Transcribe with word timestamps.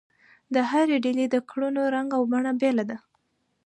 د 0.53 0.55
هرې 0.69 0.97
ډلې 1.05 1.25
د 1.29 1.35
کړنو 1.49 1.81
رنګ 1.95 2.09
او 2.17 2.23
بڼه 2.31 2.51
بېله 2.61 2.83
ده. 2.89 2.97